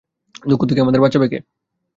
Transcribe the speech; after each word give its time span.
দুঃখ 0.43 0.61
থেকে 0.65 0.81
আমাদেরকে 0.81 1.03
বাঁচাবে 1.05 1.27
কে? 1.27 1.37